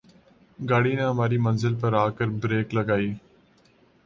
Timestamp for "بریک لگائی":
2.41-3.11